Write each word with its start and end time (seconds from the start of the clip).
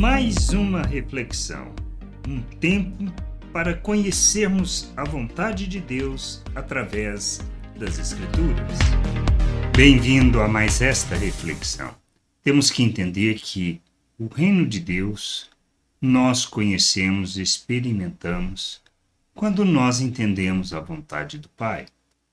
mais 0.00 0.48
uma 0.48 0.80
reflexão, 0.80 1.74
um 2.26 2.40
tempo 2.40 3.04
para 3.52 3.74
conhecermos 3.74 4.90
a 4.96 5.04
vontade 5.04 5.66
de 5.66 5.78
Deus 5.78 6.42
através 6.54 7.38
das 7.78 7.98
Escrituras. 7.98 8.78
Bem-vindo 9.76 10.40
a 10.40 10.48
mais 10.48 10.80
esta 10.80 11.14
reflexão. 11.14 11.94
Temos 12.42 12.70
que 12.70 12.82
entender 12.82 13.40
que 13.40 13.78
o 14.18 14.26
reino 14.26 14.66
de 14.66 14.80
Deus 14.80 15.50
nós 16.00 16.46
conhecemos 16.46 17.36
e 17.36 17.42
experimentamos 17.42 18.80
quando 19.34 19.66
nós 19.66 20.00
entendemos 20.00 20.72
a 20.72 20.80
vontade 20.80 21.36
do 21.36 21.50
Pai, 21.50 21.84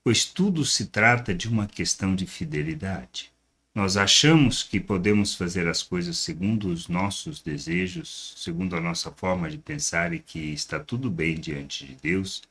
pois 0.02 0.24
tudo 0.24 0.64
se 0.64 0.86
trata 0.86 1.34
de 1.34 1.46
uma 1.46 1.66
questão 1.66 2.14
de 2.16 2.24
fidelidade. 2.24 3.30
Nós 3.78 3.96
achamos 3.96 4.64
que 4.64 4.80
podemos 4.80 5.36
fazer 5.36 5.68
as 5.68 5.84
coisas 5.84 6.18
segundo 6.18 6.66
os 6.66 6.88
nossos 6.88 7.40
desejos, 7.40 8.34
segundo 8.36 8.74
a 8.74 8.80
nossa 8.80 9.08
forma 9.12 9.48
de 9.48 9.56
pensar 9.56 10.12
e 10.12 10.18
que 10.18 10.40
está 10.52 10.80
tudo 10.80 11.08
bem 11.08 11.38
diante 11.38 11.86
de 11.86 11.94
Deus? 11.94 12.42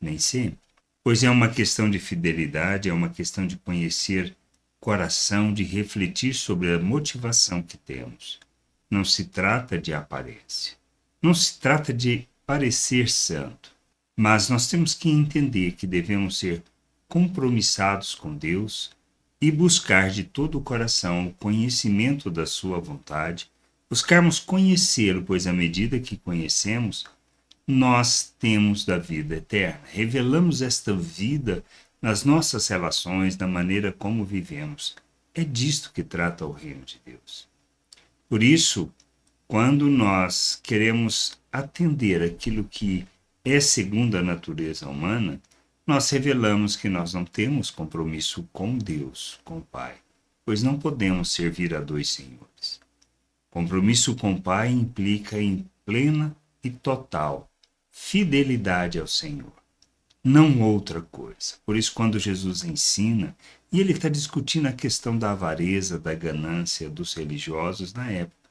Nem 0.00 0.16
sempre. 0.16 0.60
Pois 1.02 1.24
é 1.24 1.28
uma 1.28 1.48
questão 1.48 1.90
de 1.90 1.98
fidelidade, 1.98 2.88
é 2.88 2.92
uma 2.92 3.08
questão 3.08 3.48
de 3.48 3.56
conhecer 3.56 4.36
coração, 4.78 5.52
de 5.52 5.64
refletir 5.64 6.34
sobre 6.34 6.72
a 6.72 6.78
motivação 6.78 7.60
que 7.60 7.76
temos. 7.76 8.38
Não 8.88 9.04
se 9.04 9.24
trata 9.24 9.76
de 9.76 9.92
aparência. 9.92 10.76
Não 11.20 11.34
se 11.34 11.58
trata 11.58 11.92
de 11.92 12.28
parecer 12.46 13.10
santo. 13.10 13.72
Mas 14.16 14.48
nós 14.48 14.68
temos 14.68 14.94
que 14.94 15.10
entender 15.10 15.72
que 15.72 15.84
devemos 15.84 16.38
ser 16.38 16.62
compromissados 17.08 18.14
com 18.14 18.32
Deus 18.32 18.95
e 19.40 19.50
buscar 19.50 20.10
de 20.10 20.24
todo 20.24 20.58
o 20.58 20.62
coração 20.62 21.28
o 21.28 21.34
conhecimento 21.34 22.30
da 22.30 22.46
Sua 22.46 22.80
vontade, 22.80 23.50
buscarmos 23.88 24.38
conhecê-lo, 24.38 25.22
pois 25.22 25.46
à 25.46 25.52
medida 25.52 26.00
que 26.00 26.16
conhecemos, 26.16 27.04
nós 27.66 28.32
temos 28.38 28.84
da 28.84 28.96
vida 28.96 29.36
eterna. 29.36 29.80
Revelamos 29.92 30.62
esta 30.62 30.94
vida 30.94 31.64
nas 32.00 32.24
nossas 32.24 32.68
relações, 32.68 33.36
na 33.36 33.46
maneira 33.46 33.92
como 33.92 34.24
vivemos. 34.24 34.94
É 35.34 35.42
disto 35.42 35.92
que 35.92 36.02
trata 36.02 36.46
o 36.46 36.52
reino 36.52 36.84
de 36.84 37.00
Deus. 37.04 37.48
Por 38.28 38.42
isso, 38.42 38.90
quando 39.46 39.88
nós 39.88 40.58
queremos 40.62 41.38
atender 41.52 42.22
aquilo 42.22 42.64
que 42.64 43.06
é 43.44 43.60
segundo 43.60 44.16
a 44.16 44.22
natureza 44.22 44.88
humana, 44.88 45.40
nós 45.86 46.10
revelamos 46.10 46.74
que 46.74 46.88
nós 46.88 47.14
não 47.14 47.24
temos 47.24 47.70
compromisso 47.70 48.48
com 48.52 48.76
Deus, 48.76 49.38
com 49.44 49.58
o 49.58 49.62
Pai, 49.62 49.94
pois 50.44 50.60
não 50.60 50.76
podemos 50.76 51.30
servir 51.30 51.74
a 51.76 51.80
dois 51.80 52.08
senhores. 52.08 52.80
Compromisso 53.50 54.16
com 54.16 54.32
o 54.32 54.40
Pai 54.42 54.70
implica 54.70 55.40
em 55.40 55.64
plena 55.84 56.34
e 56.62 56.70
total 56.70 57.48
fidelidade 57.88 58.98
ao 58.98 59.06
Senhor, 59.06 59.52
não 60.22 60.60
outra 60.60 61.00
coisa. 61.00 61.54
Por 61.64 61.76
isso, 61.76 61.94
quando 61.94 62.18
Jesus 62.18 62.64
ensina, 62.64 63.34
e 63.70 63.80
ele 63.80 63.92
está 63.92 64.08
discutindo 64.08 64.66
a 64.66 64.72
questão 64.72 65.16
da 65.16 65.30
avareza, 65.30 65.98
da 65.98 66.14
ganância 66.14 66.90
dos 66.90 67.14
religiosos 67.14 67.94
na 67.94 68.10
época, 68.10 68.50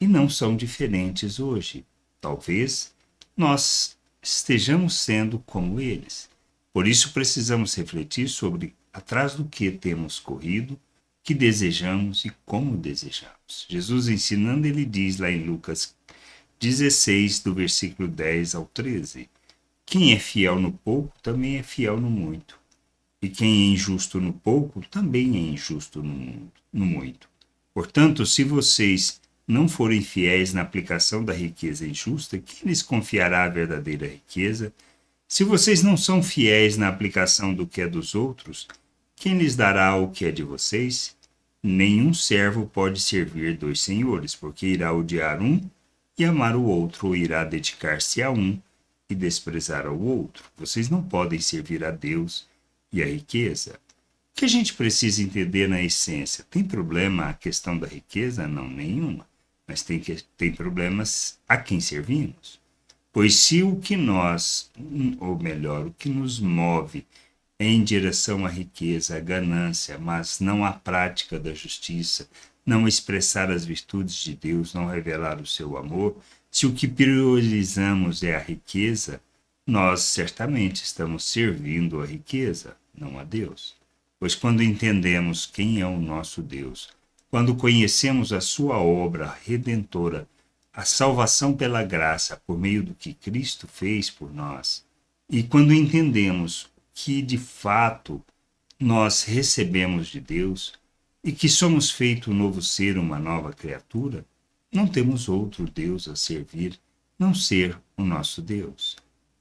e 0.00 0.06
não 0.06 0.30
são 0.30 0.56
diferentes 0.56 1.40
hoje. 1.40 1.84
Talvez 2.20 2.94
nós 3.36 3.96
estejamos 4.22 4.94
sendo 4.94 5.40
como 5.40 5.80
eles 5.80 6.28
por 6.76 6.86
isso 6.86 7.14
precisamos 7.14 7.74
refletir 7.74 8.28
sobre 8.28 8.74
atrás 8.92 9.34
do 9.34 9.46
que 9.46 9.70
temos 9.70 10.18
corrido, 10.18 10.78
que 11.22 11.32
desejamos 11.32 12.26
e 12.26 12.32
como 12.44 12.76
desejamos. 12.76 13.64
Jesus 13.66 14.08
ensinando, 14.08 14.66
ele 14.66 14.84
diz 14.84 15.16
lá 15.16 15.30
em 15.30 15.42
Lucas 15.42 15.96
16, 16.60 17.40
do 17.40 17.54
versículo 17.54 18.06
10 18.06 18.56
ao 18.56 18.66
13: 18.66 19.26
Quem 19.86 20.12
é 20.12 20.18
fiel 20.18 20.60
no 20.60 20.70
pouco 20.70 21.18
também 21.22 21.56
é 21.56 21.62
fiel 21.62 21.98
no 21.98 22.10
muito. 22.10 22.58
E 23.22 23.30
quem 23.30 23.48
é 23.48 23.72
injusto 23.72 24.20
no 24.20 24.34
pouco 24.34 24.82
também 24.90 25.34
é 25.34 25.52
injusto 25.52 26.02
no, 26.02 26.52
no 26.70 26.84
muito. 26.84 27.26
Portanto, 27.72 28.26
se 28.26 28.44
vocês 28.44 29.18
não 29.48 29.66
forem 29.66 30.02
fiéis 30.02 30.52
na 30.52 30.60
aplicação 30.60 31.24
da 31.24 31.32
riqueza 31.32 31.88
injusta, 31.88 32.36
quem 32.36 32.68
lhes 32.68 32.82
confiará 32.82 33.44
a 33.44 33.48
verdadeira 33.48 34.06
riqueza? 34.06 34.74
Se 35.28 35.42
vocês 35.42 35.82
não 35.82 35.96
são 35.96 36.22
fiéis 36.22 36.76
na 36.76 36.88
aplicação 36.88 37.52
do 37.52 37.66
que 37.66 37.80
é 37.80 37.88
dos 37.88 38.14
outros, 38.14 38.68
quem 39.16 39.36
lhes 39.36 39.56
dará 39.56 39.96
o 39.96 40.10
que 40.10 40.24
é 40.24 40.30
de 40.30 40.44
vocês? 40.44 41.16
Nenhum 41.60 42.14
servo 42.14 42.66
pode 42.66 43.00
servir 43.00 43.56
dois 43.56 43.80
senhores, 43.80 44.36
porque 44.36 44.66
irá 44.66 44.92
odiar 44.92 45.42
um 45.42 45.60
e 46.16 46.24
amar 46.24 46.54
o 46.54 46.62
outro, 46.62 47.08
ou 47.08 47.16
irá 47.16 47.44
dedicar-se 47.44 48.22
a 48.22 48.30
um 48.30 48.56
e 49.10 49.16
desprezar 49.16 49.84
ao 49.84 49.98
outro. 49.98 50.44
Vocês 50.56 50.88
não 50.88 51.02
podem 51.02 51.40
servir 51.40 51.84
a 51.84 51.90
Deus 51.90 52.46
e 52.92 53.02
a 53.02 53.06
riqueza. 53.06 53.80
O 54.32 54.38
que 54.38 54.44
a 54.44 54.48
gente 54.48 54.74
precisa 54.74 55.22
entender 55.22 55.68
na 55.68 55.82
essência? 55.82 56.46
Tem 56.48 56.62
problema 56.62 57.30
a 57.30 57.34
questão 57.34 57.76
da 57.76 57.88
riqueza? 57.88 58.46
Não, 58.46 58.68
nenhuma. 58.68 59.26
Mas 59.66 59.82
tem, 59.82 59.98
que, 59.98 60.22
tem 60.36 60.52
problemas 60.52 61.36
a 61.48 61.56
quem 61.56 61.80
servimos. 61.80 62.60
Pois 63.16 63.34
se 63.36 63.62
o 63.62 63.76
que 63.76 63.96
nós, 63.96 64.70
ou 65.18 65.38
melhor, 65.38 65.86
o 65.86 65.94
que 65.98 66.06
nos 66.06 66.38
move 66.38 67.06
em 67.58 67.82
direção 67.82 68.44
à 68.44 68.48
riqueza, 68.50 69.16
à 69.16 69.20
ganância, 69.20 69.98
mas 69.98 70.38
não 70.38 70.66
à 70.66 70.74
prática 70.74 71.40
da 71.40 71.54
justiça, 71.54 72.28
não 72.66 72.86
expressar 72.86 73.50
as 73.50 73.64
virtudes 73.64 74.16
de 74.16 74.34
Deus, 74.34 74.74
não 74.74 74.84
revelar 74.84 75.40
o 75.40 75.46
seu 75.46 75.78
amor, 75.78 76.14
se 76.50 76.66
o 76.66 76.74
que 76.74 76.86
priorizamos 76.86 78.22
é 78.22 78.36
a 78.36 78.38
riqueza, 78.38 79.18
nós 79.66 80.02
certamente 80.02 80.84
estamos 80.84 81.24
servindo 81.24 82.02
a 82.02 82.04
riqueza, 82.04 82.76
não 82.94 83.18
a 83.18 83.24
Deus. 83.24 83.74
Pois 84.20 84.34
quando 84.34 84.62
entendemos 84.62 85.46
quem 85.46 85.80
é 85.80 85.86
o 85.86 85.98
nosso 85.98 86.42
Deus, 86.42 86.90
quando 87.30 87.56
conhecemos 87.56 88.30
a 88.30 88.42
sua 88.42 88.76
obra 88.76 89.34
redentora 89.46 90.28
a 90.76 90.84
salvação 90.84 91.54
pela 91.56 91.82
graça 91.82 92.38
por 92.46 92.58
meio 92.58 92.82
do 92.82 92.94
que 92.94 93.14
Cristo 93.14 93.66
fez 93.66 94.10
por 94.10 94.30
nós, 94.30 94.84
e 95.26 95.42
quando 95.42 95.72
entendemos 95.72 96.68
que 96.92 97.22
de 97.22 97.38
fato 97.38 98.22
nós 98.78 99.22
recebemos 99.22 100.08
de 100.08 100.20
Deus 100.20 100.74
e 101.24 101.32
que 101.32 101.48
somos 101.48 101.90
feito 101.90 102.30
um 102.30 102.34
novo 102.34 102.60
ser, 102.60 102.98
uma 102.98 103.18
nova 103.18 103.54
criatura, 103.54 104.22
não 104.70 104.86
temos 104.86 105.30
outro 105.30 105.64
Deus 105.64 106.08
a 106.08 106.14
servir 106.14 106.78
não 107.18 107.34
ser 107.34 107.78
o 107.96 108.04
nosso 108.04 108.42
Deus. 108.42 108.96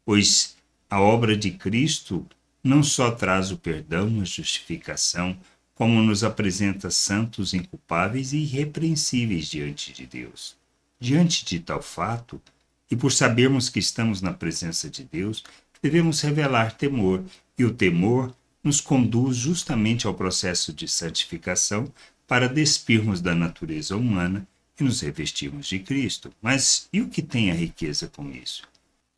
Pois 0.05 0.55
a 0.89 1.01
obra 1.01 1.35
de 1.35 1.51
Cristo 1.51 2.25
não 2.63 2.81
só 2.81 3.11
traz 3.11 3.51
o 3.51 3.57
perdão, 3.57 4.21
a 4.21 4.23
justificação, 4.23 5.37
como 5.73 6.01
nos 6.01 6.23
apresenta 6.23 6.89
santos, 6.89 7.53
inculpáveis 7.53 8.31
e 8.31 8.37
irrepreensíveis 8.37 9.49
diante 9.49 9.91
de 9.91 10.05
Deus. 10.05 10.55
Diante 10.99 11.45
de 11.45 11.59
tal 11.59 11.81
fato, 11.81 12.41
e 12.89 12.95
por 12.95 13.11
sabermos 13.11 13.69
que 13.69 13.79
estamos 13.79 14.21
na 14.21 14.31
presença 14.31 14.89
de 14.89 15.03
Deus, 15.03 15.43
devemos 15.81 16.21
revelar 16.21 16.75
temor, 16.77 17.23
e 17.57 17.65
o 17.65 17.73
temor 17.73 18.35
nos 18.63 18.81
conduz 18.81 19.37
justamente 19.37 20.07
ao 20.07 20.13
processo 20.13 20.73
de 20.73 20.87
santificação 20.87 21.91
para 22.27 22.49
despirmos 22.49 23.21
da 23.21 23.35
natureza 23.35 23.95
humana 23.95 24.47
e 24.79 24.83
nos 24.83 25.01
revestirmos 25.01 25.67
de 25.67 25.79
Cristo. 25.79 26.31
Mas 26.41 26.89
e 26.91 27.01
o 27.01 27.09
que 27.09 27.21
tem 27.21 27.51
a 27.51 27.55
riqueza 27.55 28.07
com 28.07 28.31
isso? 28.31 28.63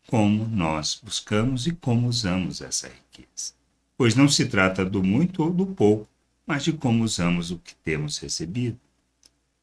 Como 0.08 0.48
nós 0.48 1.00
buscamos 1.02 1.68
e 1.68 1.72
como 1.72 2.08
usamos 2.08 2.62
essa 2.62 2.88
riqueza. 2.88 3.54
Pois 3.98 4.16
não 4.16 4.28
se 4.28 4.46
trata 4.46 4.86
do 4.86 5.04
muito 5.04 5.44
ou 5.44 5.52
do 5.52 5.66
pouco, 5.66 6.08
mas 6.46 6.64
de 6.64 6.74
como 6.74 7.04
usamos 7.04 7.52
o 7.52 7.58
que 7.58 7.74
temos 7.76 8.18
recebido. 8.18 8.80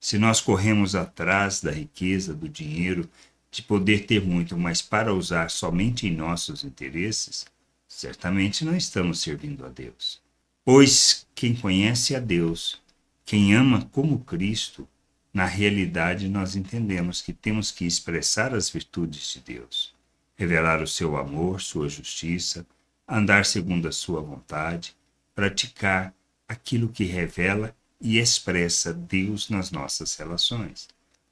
Se 0.05 0.19
nós 0.19 0.39
corremos 0.39 0.95
atrás 0.95 1.63
da 1.63 1.71
riqueza, 1.71 2.35
do 2.35 2.47
dinheiro, 2.47 3.09
de 3.51 3.63
poder 3.63 4.05
ter 4.05 4.21
muito, 4.21 4.55
mas 4.55 4.83
para 4.83 5.15
usar 5.15 5.49
somente 5.49 6.07
em 6.07 6.15
nossos 6.15 6.63
interesses, 6.63 7.47
certamente 7.89 8.67
não 8.67 8.77
estamos 8.77 9.21
servindo 9.23 9.65
a 9.65 9.71
Deus. 9.71 10.21
Pois 10.63 11.27
quem 11.35 11.57
conhece 11.57 12.15
a 12.15 12.21
Deus, 12.21 12.83
quem 13.25 13.55
ama 13.55 13.89
como 13.93 14.19
Cristo, 14.19 14.87
na 15.33 15.47
realidade 15.47 16.29
nós 16.29 16.55
entendemos 16.55 17.23
que 17.23 17.33
temos 17.33 17.71
que 17.71 17.87
expressar 17.87 18.55
as 18.55 18.69
virtudes 18.69 19.33
de 19.33 19.41
Deus, 19.41 19.95
revelar 20.37 20.83
o 20.83 20.87
seu 20.87 21.17
amor, 21.17 21.63
sua 21.63 21.89
justiça, 21.89 22.67
andar 23.09 23.47
segundo 23.47 23.89
a 23.89 23.93
sua 23.93 24.21
vontade, 24.21 24.95
praticar 25.35 26.13
aquilo 26.47 26.91
que 26.91 27.05
revela 27.05 27.75
e 28.05 28.19
expressa 28.19 28.93
Deus 28.93 29.49
nas 29.49 29.71
nossas 29.71 30.15
relações. 30.17 30.87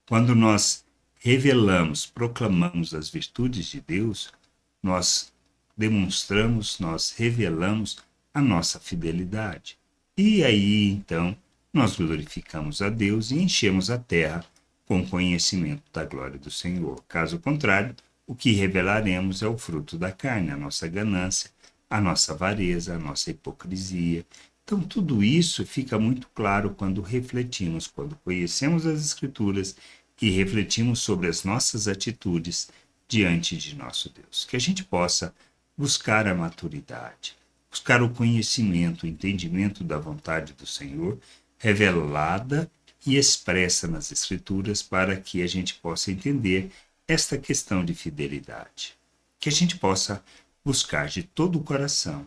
Quando 0.09 0.35
nós 0.35 0.85
revelamos, 1.21 2.07
proclamamos 2.07 2.95
as 2.95 3.11
virtudes 3.11 3.67
de 3.67 3.81
Deus, 3.81 4.33
nós 4.83 5.31
demonstramos, 5.77 6.79
nós 6.81 7.15
revelamos 7.17 7.99
a 8.33 8.41
nossa 8.41 8.81
fidelidade. 8.81 9.79
E 10.17 10.43
aí, 10.43 10.91
então, 10.91 11.37
nós 11.73 11.97
glorificamos 11.97 12.81
a 12.81 12.89
Deus 12.89 13.31
e 13.31 13.39
enchemos 13.39 13.91
a 13.91 13.99
terra 13.99 14.45
com 14.87 15.07
conhecimento 15.07 15.83
da 15.93 16.05
glória 16.07 16.39
do 16.39 16.51
Senhor. 16.51 17.05
Caso 17.07 17.39
contrário, 17.39 17.95
o 18.27 18.35
que 18.35 18.53
revelaremos 18.53 19.43
é 19.43 19.47
o 19.47 19.59
fruto 19.59 19.99
da 19.99 20.11
carne, 20.11 20.51
a 20.51 20.57
nossa 20.57 20.89
ganância, 20.89 21.51
a 21.89 22.01
nossa 22.01 22.33
avareza, 22.33 22.95
a 22.95 22.99
nossa 22.99 23.31
hipocrisia. 23.31 24.25
Então, 24.73 24.83
tudo 24.83 25.23
isso 25.23 25.67
fica 25.67 25.99
muito 25.99 26.27
claro 26.35 26.71
quando 26.71 27.03
refletimos, 27.03 27.87
quando 27.87 28.17
conhecemos 28.25 28.87
as 28.87 29.05
Escrituras 29.05 29.77
e 30.19 30.31
refletimos 30.31 31.01
sobre 31.01 31.29
as 31.29 31.45
nossas 31.45 31.87
atitudes 31.87 32.71
diante 33.07 33.55
de 33.55 33.77
nosso 33.77 34.09
Deus. 34.09 34.47
Que 34.47 34.57
a 34.57 34.59
gente 34.59 34.83
possa 34.83 35.35
buscar 35.77 36.27
a 36.27 36.35
maturidade, 36.35 37.37
buscar 37.71 38.03
o 38.03 38.09
conhecimento, 38.09 39.03
o 39.03 39.07
entendimento 39.07 39.85
da 39.85 39.99
vontade 39.99 40.55
do 40.55 40.65
Senhor, 40.65 41.19
revelada 41.59 42.71
e 43.07 43.19
expressa 43.19 43.87
nas 43.87 44.11
Escrituras, 44.11 44.83
para 44.83 45.21
que 45.21 45.43
a 45.43 45.47
gente 45.47 45.75
possa 45.75 46.11
entender 46.11 46.71
esta 47.07 47.37
questão 47.37 47.85
de 47.85 47.93
fidelidade. 47.93 48.97
Que 49.39 49.51
a 49.51 49.53
gente 49.53 49.77
possa 49.77 50.25
buscar 50.65 51.09
de 51.09 51.23
todo 51.23 51.59
o 51.59 51.63
coração 51.63 52.27